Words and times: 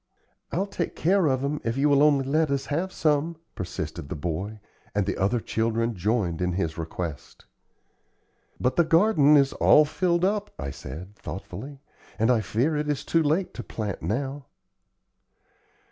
"I'll 0.51 0.65
take 0.65 0.95
care 0.95 1.27
of 1.27 1.43
'em 1.43 1.61
if 1.63 1.77
you 1.77 1.87
will 1.87 2.01
only 2.01 2.25
let 2.25 2.49
us 2.49 2.65
have 2.73 2.91
some," 2.91 3.37
persisted 3.53 4.09
the 4.09 4.15
boy; 4.15 4.59
and 4.95 5.05
the 5.05 5.15
other 5.15 5.39
children 5.39 5.93
joined 5.93 6.41
in 6.41 6.53
his 6.53 6.75
request. 6.75 7.45
"But 8.59 8.77
the 8.77 8.83
garden 8.83 9.37
is 9.37 9.53
all 9.53 9.85
filled 9.85 10.25
up," 10.25 10.49
I 10.57 10.71
said, 10.71 11.15
thoughtfully; 11.15 11.81
"and 12.17 12.31
I 12.31 12.41
fear 12.41 12.75
it 12.75 12.89
is 12.89 13.05
too 13.05 13.21
late 13.21 13.53
to 13.53 13.61
plant 13.61 14.01
now." 14.01 14.47